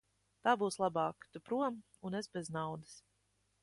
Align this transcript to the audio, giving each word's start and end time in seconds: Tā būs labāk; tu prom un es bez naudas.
Tā 0.47 0.53
būs 0.61 0.77
labāk; 0.85 1.29
tu 1.35 1.43
prom 1.51 1.79
un 2.11 2.21
es 2.23 2.35
bez 2.39 2.55
naudas. 2.61 3.01